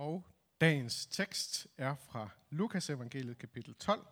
[0.00, 0.26] Og
[0.60, 4.06] dagens tekst er fra Lukas evangeliet kapitel 12.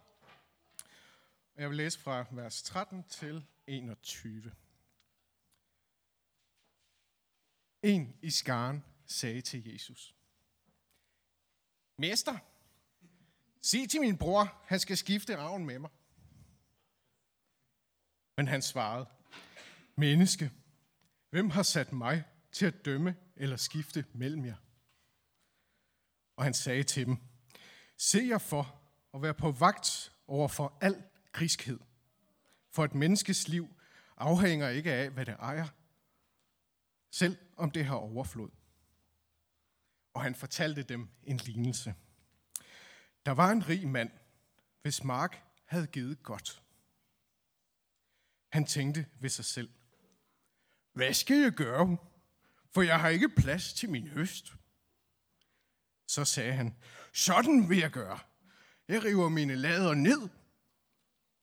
[1.55, 4.53] Og jeg vil læse fra vers 13 til 21.
[7.83, 10.15] En i skaren sagde til Jesus,
[11.99, 12.39] Mester,
[13.63, 15.91] sig til min bror, han skal skifte arven med mig.
[18.37, 19.07] Men han svarede,
[19.97, 20.53] Menneske,
[21.31, 24.57] hvem har sat mig til at dømme eller skifte mellem jer?
[26.39, 27.17] Og han sagde til dem,
[27.97, 28.81] Se jer for
[29.15, 31.79] at være på vagt over for al griskhed.
[32.71, 33.69] For et menneskes liv
[34.17, 35.69] afhænger ikke af, hvad det ejer,
[37.11, 38.51] selv om det har overflod.
[40.15, 41.95] Og han fortalte dem en lignelse.
[43.27, 44.11] Der var en rig mand,
[44.83, 46.63] hvis mark havde givet godt.
[48.49, 49.71] Han tænkte ved sig selv,
[50.93, 51.97] hvad skal jeg gøre?
[52.75, 54.55] For jeg har ikke plads til min høst.
[56.09, 56.77] Så sagde han,
[57.13, 58.19] sådan vil jeg gøre.
[58.89, 60.29] Jeg river mine lader ned,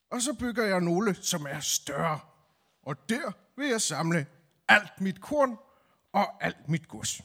[0.10, 2.20] og så bygger jeg nogle, som er større.
[2.82, 4.28] Og der vil jeg samle
[4.68, 5.58] alt mit korn
[6.12, 7.22] og alt mit gods.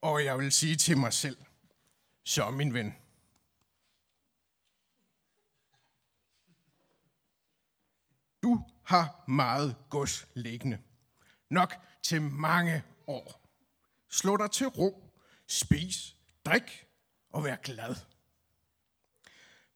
[0.00, 1.36] Og jeg vil sige til mig selv,
[2.24, 2.94] så min ven,
[8.42, 10.78] du har meget gods liggende.
[11.50, 13.40] Nok til mange år.
[14.08, 15.12] Slå dig til ro,
[15.46, 16.86] spis, drik
[17.30, 17.96] og vær glad.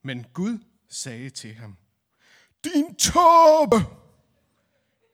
[0.03, 1.77] Men Gud sagde til ham,
[2.65, 3.77] din tåbe!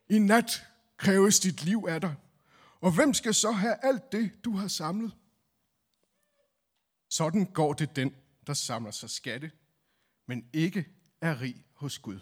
[0.08, 2.16] I nat kræves dit liv af dig,
[2.80, 5.16] og hvem skal så have alt det, du har samlet?
[7.08, 8.14] Sådan går det den,
[8.46, 9.50] der samler sig skatte,
[10.26, 10.88] men ikke
[11.20, 12.20] er rig hos Gud.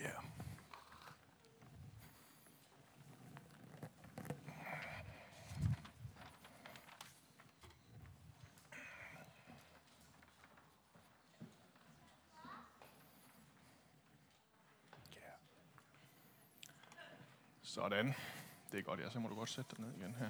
[0.00, 0.10] Ja.
[17.82, 18.14] Sådan.
[18.72, 19.10] Det er godt, ja.
[19.10, 20.28] Så må du godt sætte dig ned igen her.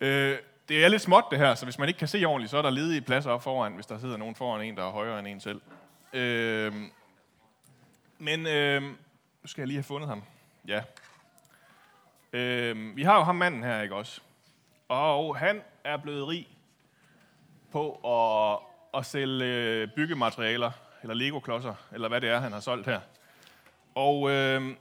[0.00, 0.38] Øh,
[0.68, 2.62] det er lidt småt det her, så hvis man ikke kan se ordentligt, så er
[2.62, 5.28] der ledige pladser op foran, hvis der sidder nogen foran en, der er højere end
[5.28, 5.60] en selv.
[6.12, 6.74] Øh,
[8.18, 8.96] men øh, nu
[9.44, 10.22] skal jeg lige have fundet ham.
[10.68, 10.82] Ja.
[12.32, 14.20] Øh, vi har jo ham manden her, ikke også?
[14.88, 16.48] Og han er blevet rig
[17.72, 18.58] på at,
[18.98, 20.70] at sælge øh, byggematerialer,
[21.02, 23.00] eller Lego-klodser, eller hvad det er, han har solgt her.
[23.94, 24.76] Og øh,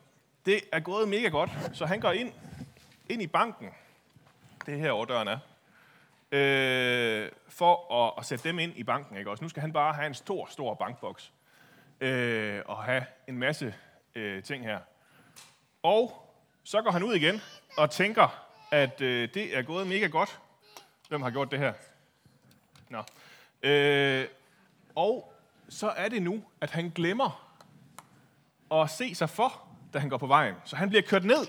[0.46, 2.34] det er gået mega godt, så han går ind,
[3.10, 3.70] ind i banken,
[4.66, 5.38] det er her over døren er,
[6.32, 9.18] øh, for at, at sætte dem ind i banken.
[9.18, 9.30] Ikke?
[9.30, 11.34] Også nu skal han bare have en stor, stor bankboks
[12.02, 13.76] øh, og have en masse
[14.16, 14.80] øh, ting her.
[15.84, 16.32] Og
[16.64, 17.42] så går han ud igen
[17.78, 20.40] og tænker, at øh, det er gået mega godt.
[21.10, 21.74] Hvem har gjort det her?
[22.90, 23.04] Nå.
[23.70, 24.28] Øh,
[24.96, 25.34] og
[25.70, 27.58] så er det nu, at han glemmer
[28.72, 29.65] at se sig for,
[29.96, 30.56] da han går på vejen.
[30.66, 31.48] Så han bliver kørt ned.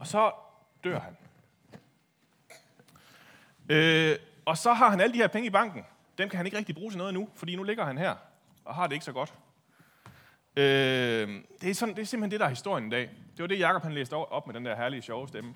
[0.00, 0.32] Og så
[0.84, 1.16] dør han.
[3.68, 5.84] Øh, og så har han alle de her penge i banken.
[6.18, 8.14] Dem kan han ikke rigtig bruge til noget nu, fordi nu ligger han her
[8.64, 9.34] og har det ikke så godt.
[10.56, 13.10] Øh, det, er sådan, det er simpelthen det, der er historien i dag.
[13.36, 15.54] Det var det, Jacob han læste op med den der herlige, sjove stemme.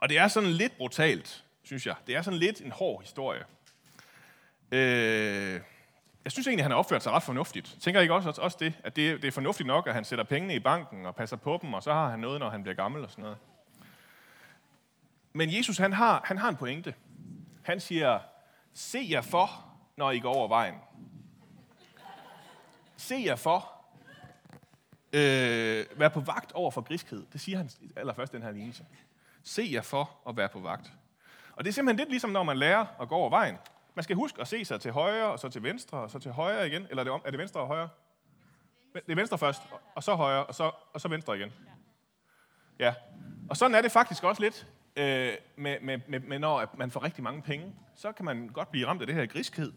[0.00, 1.94] Og det er sådan lidt brutalt, synes jeg.
[2.06, 3.44] Det er sådan lidt en hård historie.
[4.72, 5.60] Øh,
[6.26, 7.76] jeg synes egentlig, at han har opført sig ret fornuftigt.
[7.80, 10.54] Tænker ikke også, også det, at det, det er fornuftigt nok, at han sætter pengene
[10.54, 13.04] i banken og passer på dem, og så har han noget, når han bliver gammel
[13.04, 13.38] og sådan noget.
[15.32, 16.94] Men Jesus, han har, han har en pointe.
[17.62, 18.18] Han siger,
[18.74, 19.64] se jer for,
[19.96, 20.74] når I går over vejen.
[22.96, 23.72] Se jer for.
[25.12, 27.26] Øh, vær på vagt over for griskhed.
[27.32, 28.84] Det siger han allerførst den her lignelse.
[29.42, 30.92] Se jer for at være på vagt.
[31.52, 33.56] Og det er simpelthen lidt ligesom, når man lærer at gå over vejen.
[33.96, 36.30] Man skal huske at se sig til højre, og så til venstre, og så til
[36.30, 36.86] højre igen.
[36.90, 37.88] Eller er det, om, er det venstre og højre?
[38.94, 39.62] Det er venstre først,
[39.94, 41.52] og så højre, og så, og så venstre igen.
[42.78, 42.94] Ja.
[43.50, 44.66] Og sådan er det faktisk også lidt,
[44.96, 47.74] øh, med, med, med, med, når man får rigtig mange penge.
[47.94, 49.72] Så kan man godt blive ramt af det her griskhed.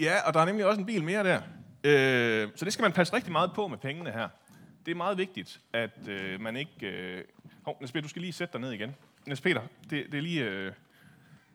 [0.00, 1.42] Ja, og der er nemlig også en bil mere der.
[1.84, 4.28] Øh, så det skal man passe rigtig meget på med pengene her.
[4.86, 6.86] Det er meget vigtigt, at øh, man ikke...
[6.86, 7.24] Øh...
[7.64, 8.96] Hov, Niels Peter, du skal lige sætte dig ned igen.
[9.26, 10.44] Niels Peter, det, det er lige...
[10.44, 10.72] Øh...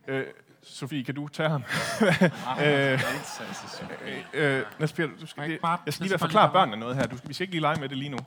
[0.07, 0.25] Øh,
[0.63, 1.63] Sofie, kan du tage ham?
[2.65, 2.99] øh,
[4.33, 7.07] øh, Niels Peter, du skal, det, jeg skal lige være forklare børnene noget her.
[7.07, 8.17] Du, vi skal ikke lige lege med det lige nu.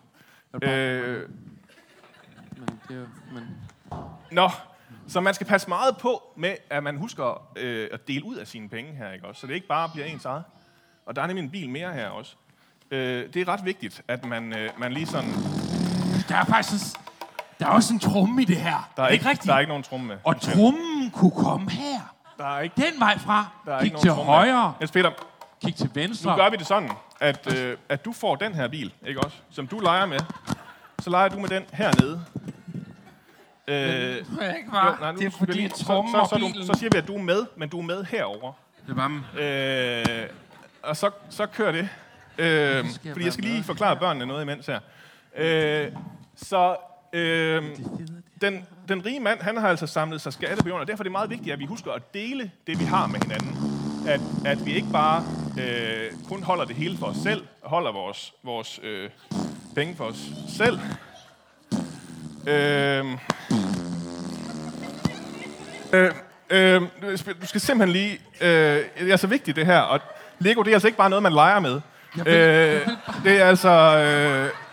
[0.62, 1.28] Øh,
[4.30, 4.50] Nå,
[5.08, 8.46] så man skal passe meget på med, at man husker øh, at dele ud af
[8.46, 9.40] sine penge her, ikke også?
[9.40, 10.44] Så det ikke bare bliver ens eget.
[11.06, 12.36] Og der er nemlig en bil mere her også.
[12.90, 15.30] Øh, det er ret vigtigt, at man, øh, man lige sådan
[16.28, 17.02] der er faktisk sådan,
[17.64, 18.90] der er også en tromme i det her.
[18.96, 19.46] Der er, ikke rigtigt?
[19.48, 20.16] der er ikke nogen tromme med.
[20.24, 22.14] Og trummen kunne komme her.
[22.38, 23.46] Der er ikke, Den vej fra.
[23.66, 24.74] der er Kig ikke til nogen tromme højre.
[24.80, 25.10] Niels Peter,
[25.64, 26.36] Kig til nu venstre.
[26.36, 26.90] gør vi det sådan,
[27.20, 29.36] at, øh, at du får den her bil, ikke også?
[29.50, 30.18] Som du leger med.
[30.98, 32.24] Så leger du med den hernede.
[33.68, 33.76] Øh,
[34.16, 34.96] Ikke jo, var?
[35.00, 36.52] nej, nu det er skal vi fordi lige- så, og så, så, bilen.
[36.54, 38.52] du, så siger vi, at du er med, men du er med herover.
[38.86, 40.22] Det er bare...
[40.22, 40.28] Øh,
[40.82, 41.88] og så, så kører det.
[42.38, 44.78] Øh, fordi jeg skal lige forklare børnene noget imens her.
[45.36, 45.92] Øh,
[46.36, 46.76] så
[47.14, 47.62] øh,
[48.40, 51.30] den, den rige mand, han har altså samlet sig skattebejoner, og derfor er det meget
[51.30, 53.56] vigtigt, at vi husker at dele det, vi har med hinanden.
[54.08, 55.24] At, at vi ikke bare
[55.60, 59.10] øh, kun holder det hele for os selv, og holder vores, vores øh,
[59.74, 60.78] penge for os selv.
[62.46, 63.04] Øh,
[65.92, 66.12] øh,
[66.50, 66.82] øh,
[67.42, 68.18] du skal simpelthen lige...
[68.40, 69.80] Øh, det er så vigtigt, det her.
[69.80, 70.00] Og
[70.38, 71.80] Lego, det er altså ikke bare noget, man leger med.
[72.18, 72.88] Øh,
[73.24, 73.70] det er altså...
[73.98, 74.63] Øh,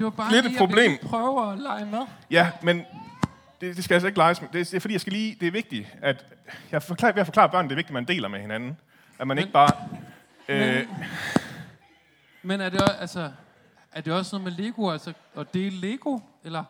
[0.00, 0.90] Det var bare Lidt et jeg problem.
[0.90, 2.00] lige prøve at lege med.
[2.30, 2.84] Ja, men
[3.60, 4.48] det, det skal altså ikke leges med.
[4.52, 6.26] Det, er- det er fordi, jeg skal lige, det er vigtigt, at
[6.72, 8.76] jeg forklarer, ved at forklare børnene, det er vigtigt, at man deler med hinanden.
[9.18, 9.70] At man ikke bare...
[10.48, 10.86] Øh,
[12.42, 13.30] Men er det, også, altså,
[13.92, 16.64] er det også noget med Lego, altså at dele Lego, eller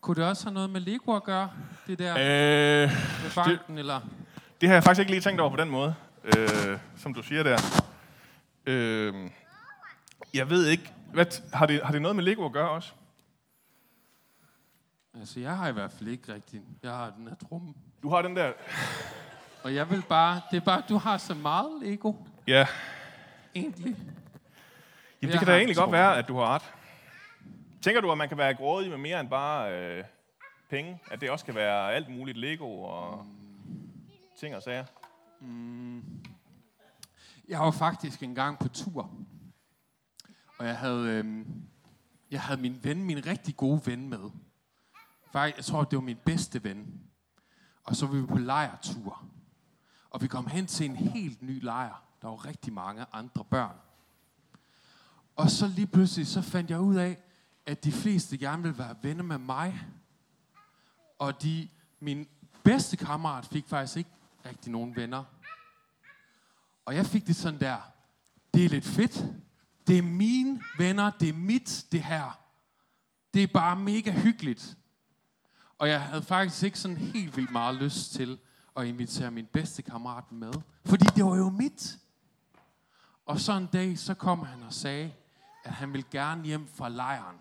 [0.00, 1.50] kunne det også have noget med Lego at gøre,
[1.86, 2.90] det der øh,
[3.22, 4.00] med banken, eller?
[4.60, 5.94] det har jeg faktisk ikke lige tænkt over på den måde,
[6.24, 7.58] øh, som du siger der.
[8.66, 9.14] Øh,
[10.34, 12.92] jeg ved ikke, hvad, har, det, har det noget med Lego at gøre også?
[15.14, 17.74] Altså, jeg har i hvert fald ikke rigtig, jeg har den her tromme.
[18.02, 18.52] Du har den der...
[19.62, 22.12] Og jeg vil bare, det er bare, du har så meget Lego,
[22.46, 22.66] Ja,
[23.54, 23.96] egentlig.
[23.96, 24.06] Jamen,
[25.22, 26.62] Jeg det kan da en egentlig godt være, at du har ret.
[27.82, 30.04] Tænker du, at man kan være grådig med mere end bare øh,
[30.70, 31.00] penge?
[31.10, 33.26] At det også kan være alt muligt Lego og
[34.40, 34.84] ting og sager?
[37.48, 39.10] Jeg var faktisk engang på tur,
[40.58, 41.46] og jeg havde, øh,
[42.30, 44.30] jeg havde min ven, min rigtig gode ven med.
[45.32, 47.00] Faktisk, jeg tror, det var min bedste ven.
[47.84, 49.24] Og så var vi på lejertur.
[50.10, 52.02] Og vi kom hen til en helt ny lejr.
[52.22, 53.76] Der var rigtig mange andre børn.
[55.36, 57.18] Og så lige pludselig, så fandt jeg ud af,
[57.66, 59.86] at de fleste gerne ville være venner med mig.
[61.18, 61.68] Og de,
[62.00, 62.28] min
[62.62, 64.10] bedste kammerat fik faktisk ikke
[64.46, 65.24] rigtig nogen venner.
[66.84, 67.76] Og jeg fik det sådan der,
[68.54, 69.26] det er lidt fedt.
[69.86, 72.40] Det er mine venner, det er mit, det her.
[73.34, 74.76] Det er bare mega hyggeligt.
[75.78, 78.38] Og jeg havde faktisk ikke sådan helt vildt meget lyst til
[78.76, 80.52] at invitere min bedste kammerat med.
[80.84, 81.98] Fordi det var jo mit.
[83.26, 85.14] Og så en dag, så kom han og sagde,
[85.64, 87.36] at han ville gerne hjem fra lejren.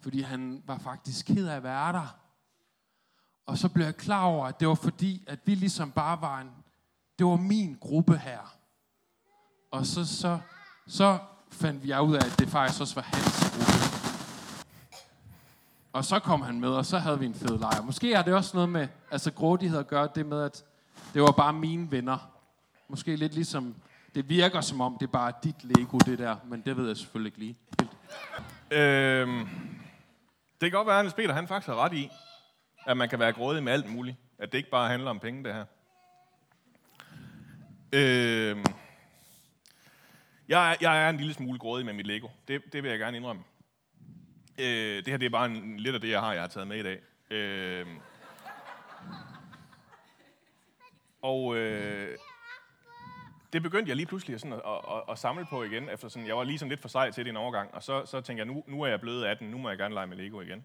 [0.00, 2.18] Fordi han var faktisk ked af at være der.
[3.46, 6.40] Og så blev jeg klar over, at det var fordi, at vi ligesom bare var
[6.40, 6.50] en,
[7.18, 8.56] det var min gruppe her.
[9.70, 10.40] Og så, så,
[10.88, 11.18] så
[11.50, 13.88] fandt jeg ud af, at det faktisk også var hans gruppe.
[15.92, 17.82] Og så kom han med, og så havde vi en fed lejr.
[17.82, 20.64] Måske har det også noget med, altså grådighed at gøre det med, at
[21.14, 22.30] det var bare mine venner.
[22.88, 23.74] Måske lidt ligesom,
[24.14, 26.96] det virker som om, det er bare dit Lego, det der, men det ved jeg
[26.96, 27.56] selvfølgelig ikke lige.
[27.80, 27.90] helt.
[28.70, 29.48] Øhm,
[30.60, 32.10] det kan godt være, at Niels Peter han faktisk har ret i,
[32.86, 34.16] at man kan være grådig med alt muligt.
[34.38, 35.64] At det ikke bare handler om penge, det her.
[37.92, 38.64] Øhm,
[40.48, 42.28] jeg, er, jeg er en lille smule grådig med mit Lego.
[42.48, 43.42] Det, det vil jeg gerne indrømme.
[44.58, 46.68] Øh, det her det er bare en, lidt af det, jeg har, jeg har taget
[46.68, 47.00] med i dag.
[47.30, 47.86] Øh,
[51.22, 52.18] og øh,
[53.52, 56.08] det begyndte jeg lige pludselig at, sådan at, at, at, at samle på igen, efter
[56.08, 58.20] sådan, jeg var lige sådan lidt for sej til det en overgang, og så, så
[58.20, 60.40] tænkte jeg, nu, nu er jeg blevet 18, nu må jeg gerne lege med Lego
[60.40, 60.64] igen.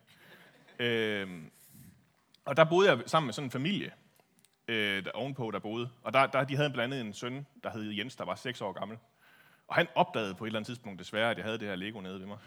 [0.80, 1.28] Øh,
[2.46, 3.92] og der boede jeg sammen med sådan en familie,
[4.68, 5.90] øh, der, ovenpå, der boede.
[6.04, 8.62] Og der, der, de havde blandt andet en søn, der hed Jens, der var 6
[8.62, 8.98] år gammel.
[9.67, 12.01] Og han opdagede på et eller andet tidspunkt desværre, at jeg havde det her Lego
[12.01, 12.38] nede ved mig.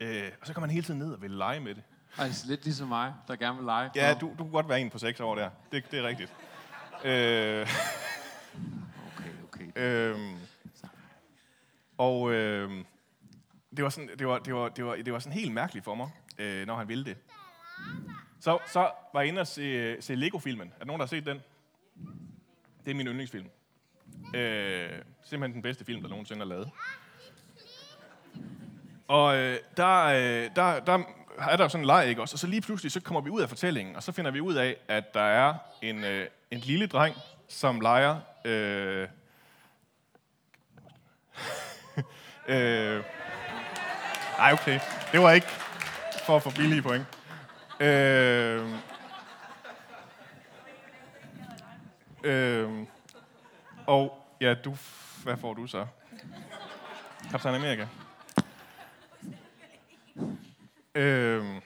[0.00, 1.82] Øh, og så kom han hele tiden ned og ville lege med det.
[2.18, 3.90] Altså lidt ligesom mig, der gerne vil lege.
[3.94, 5.50] Ja, du, du kunne godt være en på 6 år der.
[5.72, 6.32] Det, det er rigtigt.
[7.04, 7.68] Øh,
[9.16, 9.66] Okay, okay.
[9.76, 10.38] Øhm,
[11.98, 12.86] og øhm,
[13.76, 15.94] det, var sådan, det, var, det, var, det, var, det var sådan helt mærkeligt for
[15.94, 17.16] mig, øh, når han ville det.
[18.40, 20.68] Så, så var jeg inde og se, se Lego-filmen.
[20.68, 21.40] Er der nogen, der har set den?
[22.84, 23.50] Det er min yndlingsfilm.
[24.34, 24.90] Øh,
[25.22, 26.70] simpelthen den bedste film, der nogensinde er lavet.
[29.08, 31.02] Og øh, der, øh, der, der
[31.38, 32.34] er der sådan en leg, ikke også?
[32.34, 34.54] Og så lige pludselig, så kommer vi ud af fortællingen, og så finder vi ud
[34.54, 37.16] af, at der er en, øh, en lille dreng,
[37.48, 38.16] som leger...
[38.44, 39.08] Øh,
[42.48, 43.04] øh,
[44.38, 44.80] ej, okay.
[45.12, 45.46] Det var ikke
[46.26, 47.06] for at få billige point.
[47.80, 48.68] Øh,
[52.24, 52.70] øh,
[53.90, 54.76] og ja, du,
[55.22, 55.86] hvad får du så?
[57.30, 57.86] Kaptajn Amerika.
[60.94, 61.60] Øhm,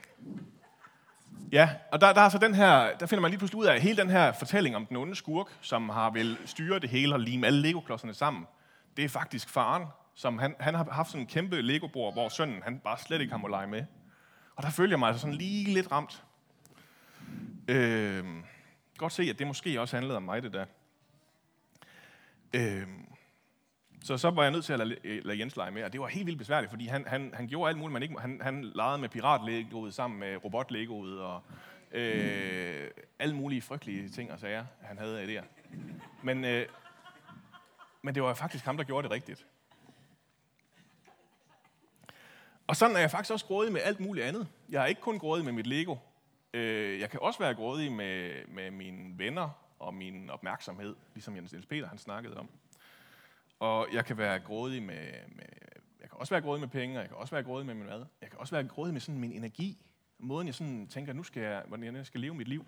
[1.53, 3.75] ja, og der, der er så den her, der finder man lige pludselig ud af,
[3.75, 7.15] at hele den her fortælling om den onde skurk, som har vil styre det hele
[7.15, 8.47] og lime alle legoklodserne sammen,
[8.97, 12.63] det er faktisk faren, som han, han har haft sådan en kæmpe legobord, hvor sønnen
[12.63, 13.85] han bare slet ikke har må lege med.
[14.57, 16.25] Og der følger mig altså sådan lige lidt ramt.
[17.69, 18.45] Øhm,
[18.99, 20.65] godt se, at det måske også handlede om mig, det der.
[22.55, 23.07] Øhm,
[24.05, 26.07] så så var jeg nødt til at lade, lade Jens lege med, og det var
[26.07, 28.99] helt vildt besværligt, fordi han, han, han gjorde alt muligt, man ikke Han, han legede
[28.99, 31.43] med piratlegoet sammen med robotlegoet og
[31.93, 35.41] øh, alle mulige frygtelige ting og sager, han havde af det
[36.23, 36.67] Men, øh,
[38.03, 39.47] men det var faktisk ham, der gjorde det rigtigt.
[42.67, 44.49] Og sådan er jeg faktisk også grådig med alt muligt andet.
[44.69, 45.97] Jeg er ikke kun grådig med mit Lego.
[46.55, 51.53] Øh, jeg kan også være grådig med, med mine venner og min opmærksomhed, ligesom Jens
[51.53, 52.49] Niels Peter han snakkede om.
[53.59, 55.45] Og jeg kan være grådig med, med,
[56.01, 57.87] jeg kan også være grådig med penge, og jeg kan også være grådig med min
[57.87, 58.05] mad.
[58.23, 59.79] Jeg kan også være grådig med sådan min energi.
[60.19, 62.67] Måden jeg sådan tænker, nu skal jeg, hvordan jeg skal leve mit liv.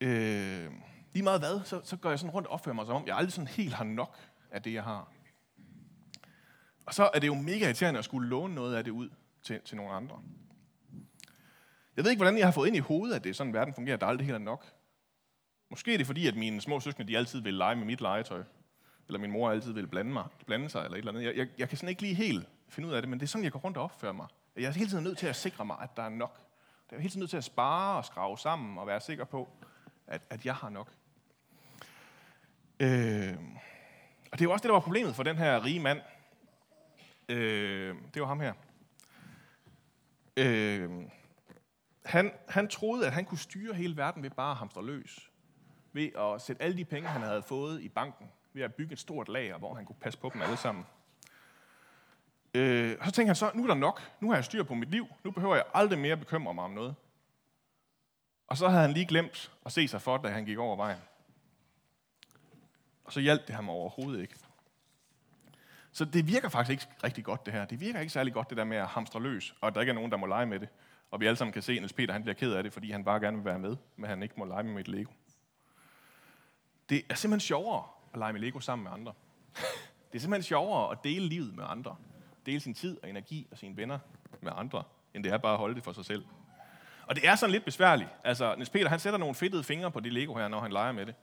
[0.00, 0.72] Øh,
[1.12, 3.16] lige meget hvad, så, så går jeg sådan rundt og opfører mig som om, jeg
[3.16, 4.18] aldrig sådan helt har nok
[4.50, 5.12] af det, jeg har.
[6.86, 9.08] Og så er det jo mega irriterende at skulle låne noget af det ud
[9.42, 10.20] til, til nogle andre.
[11.96, 13.74] Jeg ved ikke, hvordan jeg har fået ind i hovedet, at det er sådan, verden
[13.74, 14.66] fungerer, at der aldrig helt er nok.
[15.70, 18.42] Måske er det fordi, at mine små søskende, de altid vil lege med mit legetøj.
[19.06, 21.24] Eller min mor altid vil blande, mig, blande sig, eller et eller andet.
[21.24, 23.28] Jeg, jeg, jeg kan sådan ikke lige helt finde ud af det, men det er
[23.28, 24.26] sådan, jeg går rundt og opfører mig.
[24.56, 26.40] Jeg er hele tiden nødt til at sikre mig, at der er nok.
[26.90, 29.48] Jeg er hele tiden nødt til at spare og skrave sammen og være sikker på,
[30.06, 30.92] at, at jeg har nok.
[32.80, 33.36] Øh,
[34.32, 36.00] og det er jo også det, der var problemet for den her rige mand.
[37.28, 38.52] Øh, det var ham her.
[40.36, 40.90] Øh,
[42.04, 45.27] han, han troede, at han kunne styre hele verden ved bare at hamstre løs.
[45.92, 48.98] Ved at sætte alle de penge, han havde fået i banken, ved at bygge et
[48.98, 50.86] stort lager, hvor han kunne passe på dem alle sammen.
[52.54, 54.12] Øh, og så tænkte han så, nu er der nok.
[54.20, 55.06] Nu har jeg styr på mit liv.
[55.24, 56.94] Nu behøver jeg aldrig mere bekymre mig om noget.
[58.46, 60.98] Og så havde han lige glemt at se sig for, da han gik over vejen.
[63.04, 64.34] Og så hjalp det ham overhovedet ikke.
[65.92, 67.64] Så det virker faktisk ikke rigtig godt, det her.
[67.64, 69.90] Det virker ikke særlig godt, det der med at hamstre løs, og at der ikke
[69.90, 70.68] er nogen, der må lege med det.
[71.10, 72.90] Og vi alle sammen kan se, at Niels Peter han bliver ked af det, fordi
[72.90, 75.12] han bare gerne vil være med, men han ikke må lege med et Lego.
[76.88, 79.12] Det er simpelthen sjovere at lege med Lego sammen med andre.
[80.12, 81.96] Det er simpelthen sjovere at dele livet med andre.
[82.46, 83.98] Dele sin tid og energi og sine venner
[84.40, 84.82] med andre,
[85.14, 86.24] end det er bare at holde det for sig selv.
[87.06, 88.10] Og det er sådan lidt besværligt.
[88.24, 90.92] Altså, Niels Peter, han sætter nogle fedtede fingre på det Lego her, når han leger
[90.92, 91.14] med det.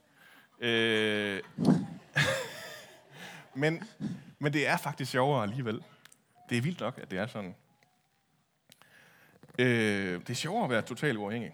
[0.60, 1.42] Øh...
[3.62, 3.84] men,
[4.40, 5.84] men det er faktisk sjovere alligevel.
[6.50, 7.56] Det er vildt nok, at det er sådan.
[9.60, 11.54] Øh, det er sjovere at være totalt uafhængig.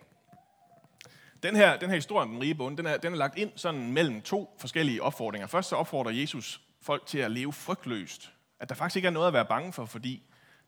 [1.43, 3.51] Den her, den her historie om den rige bonde, den er, den er lagt ind
[3.55, 5.48] sådan mellem to forskellige opfordringer.
[5.48, 8.31] Først så opfordrer Jesus folk til at leve frygtløst.
[8.60, 10.24] At der faktisk ikke er noget at være bange for, fordi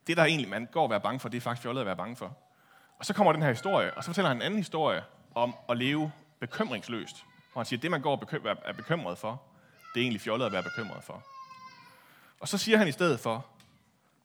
[0.07, 1.95] det, der egentlig man går at være bange for, det er faktisk fjollet at være
[1.95, 2.37] bange for.
[2.99, 5.03] Og så kommer den her historie, og så fortæller han en anden historie
[5.35, 7.25] om at leve bekymringsløst.
[7.51, 9.41] Hvor han siger, at det, man går og er bekymret for,
[9.93, 11.23] det er egentlig fjollet at være bekymret for.
[12.39, 13.45] Og så siger han i stedet for,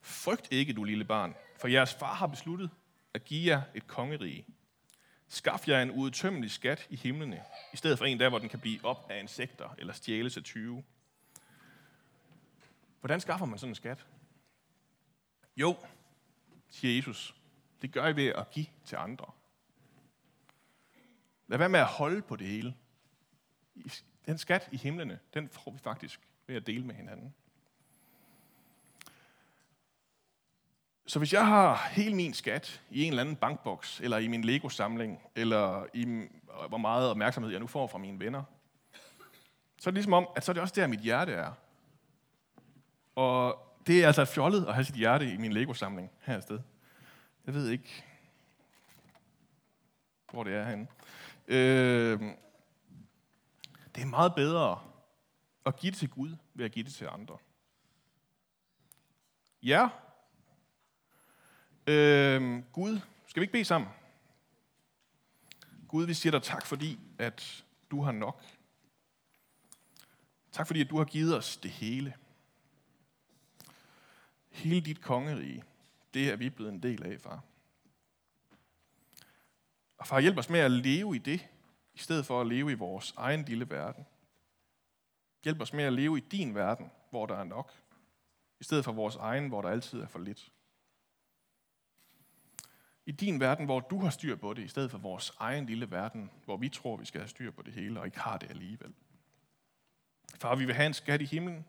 [0.01, 2.69] frygt ikke, du lille barn, for jeres far har besluttet
[3.13, 4.45] at give jer et kongerige.
[5.29, 7.43] Skaf jer en udtømmelig skat i himlene,
[7.73, 10.43] i stedet for en der, hvor den kan blive op af insekter eller stjæles af
[10.43, 10.83] 20.
[12.99, 14.05] Hvordan skaffer man sådan en skat?
[15.57, 15.77] Jo,
[16.69, 17.35] siger Jesus,
[17.81, 19.31] det gør I ved at give til andre.
[21.47, 22.75] Lad være med at holde på det hele.
[24.25, 27.35] Den skat i himlene, den får vi faktisk ved at dele med hinanden.
[31.09, 34.43] Så hvis jeg har hele min skat i en eller anden bankboks, eller i min
[34.43, 36.29] Lego-samling, eller i øh,
[36.67, 38.43] hvor meget opmærksomhed jeg nu får fra mine venner,
[39.77, 41.51] så er det ligesom om, at så er det også der, mit hjerte er.
[43.15, 46.59] Og det er altså fjollet at have sit hjerte i min Lego-samling her et sted.
[47.45, 48.03] Jeg ved ikke,
[50.31, 50.87] hvor det er henne.
[51.47, 52.19] Øh,
[53.95, 54.81] det er meget bedre
[55.65, 57.37] at give det til Gud, ved at give det til andre.
[59.63, 59.89] Ja,
[61.89, 63.89] øh, Gud, skal vi ikke bede sammen?
[65.87, 68.43] Gud, vi siger dig tak, fordi at du har nok.
[70.51, 72.15] Tak fordi, at du har givet os det hele.
[74.49, 75.63] Hele dit kongerige,
[76.13, 77.43] det er vi blevet en del af, far.
[79.97, 81.47] Og far, hjælp os med at leve i det,
[81.93, 84.05] i stedet for at leve i vores egen lille verden.
[85.43, 87.73] Hjælp os med at leve i din verden, hvor der er nok,
[88.59, 90.51] i stedet for vores egen, hvor der altid er for lidt.
[93.09, 95.91] I din verden, hvor du har styr på det, i stedet for vores egen lille
[95.91, 98.49] verden, hvor vi tror, vi skal have styr på det hele, og ikke har det
[98.49, 98.93] alligevel.
[100.35, 101.65] Far, vi vil have en skat i himlen.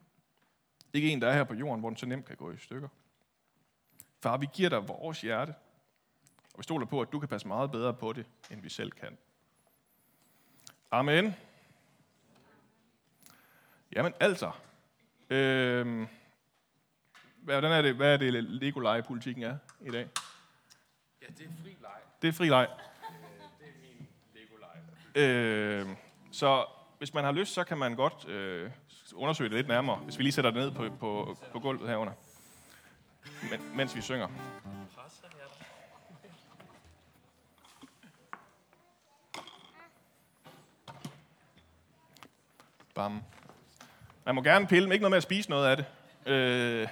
[0.93, 2.89] Ikke en, der er her på jorden, hvor den så nemt kan gå i stykker.
[4.23, 5.55] Far, vi giver dig vores hjerte,
[6.53, 8.91] og vi stoler på, at du kan passe meget bedre på det, end vi selv
[8.91, 9.19] kan.
[10.91, 11.35] Amen.
[13.93, 14.53] Jamen altså,
[15.31, 16.07] øh,
[17.37, 20.09] hvordan er det, hvad er det Lego-legepolitikken er i dag?
[21.23, 22.01] Ja, det er fri leg.
[22.23, 22.69] Det er fri leg.
[25.15, 25.87] Øh,
[26.33, 26.67] så
[26.99, 28.71] hvis man har lyst, så kan man godt øh,
[29.15, 32.13] undersøge det lidt nærmere, hvis vi lige sætter det ned på, på, på gulvet herunder,
[33.51, 34.29] men, mens vi synger.
[42.95, 43.23] Bam.
[44.25, 45.87] Man må gerne pille, men ikke noget med at spise noget af det.
[46.33, 46.89] Øh,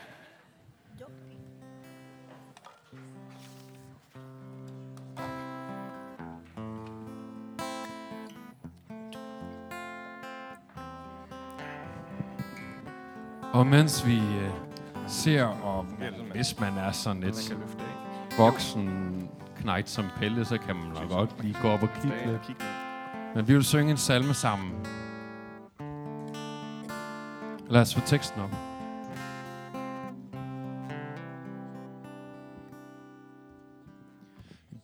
[13.59, 14.51] Og mens vi øh,
[15.07, 15.87] ser, og
[16.33, 17.57] hvis man er sådan lidt
[18.39, 18.89] voksen
[19.61, 22.57] knægt som Pelle, så kan man nok godt lige gå op og kigge lidt.
[23.35, 24.71] Men vi vil synge en salme sammen.
[27.71, 28.51] Lad os få teksten op.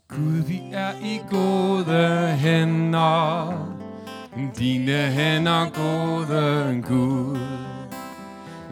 [0.09, 3.52] Gud, vi er i gode hænder.
[4.59, 7.74] Dine hænder, gode Gud.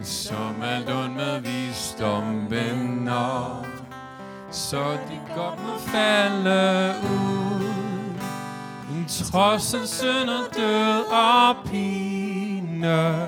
[0.03, 3.65] Som alt ond med visdom vender.
[4.51, 7.83] Så de godt må falde ud.
[9.07, 13.27] Trods af synd og død og pine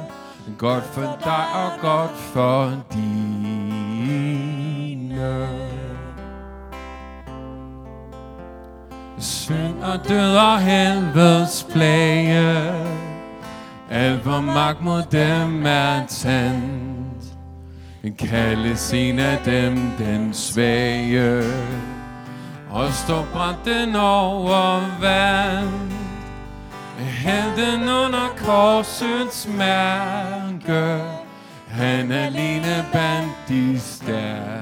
[0.57, 3.15] Godt for dig og godt for dine
[9.19, 12.84] Synd og død og helvedes plage
[13.89, 17.05] alt hvor magt mod dem er tændt
[18.19, 21.43] Kaldes en af dem den svage
[22.69, 25.91] og står branden over vand.
[26.97, 31.03] Hæld under korsets mærke.
[31.67, 34.55] Han alene bandt de stærke.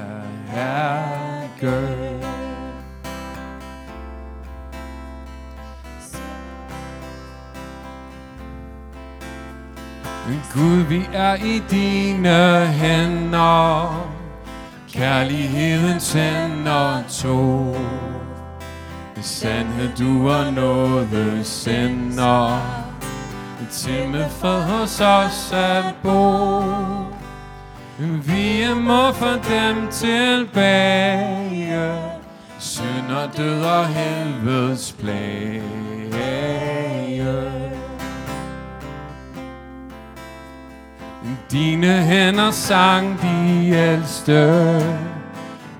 [10.54, 14.06] Gud, vi er i dine hænder.
[14.92, 17.74] Kærligheden sender to
[19.16, 22.60] Det Sandhed du og noget sender.
[23.70, 26.60] Til med for hos os at bo.
[27.98, 31.92] Vi må for dem tilbage.
[32.58, 35.93] Synd og død og helvedes plage
[41.50, 44.32] Dine hænder sang de ældste,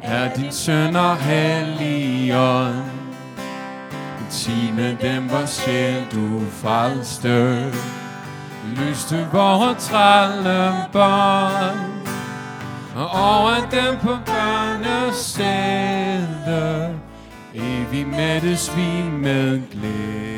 [0.03, 2.85] er din søn og helligånd.
[4.31, 7.64] Tine dem var sjæl du frelste,
[8.77, 11.81] lyste vores trælle bånd.
[12.96, 15.35] Og over dem på børnesæde,
[17.55, 20.34] evig mættes vi med glæde.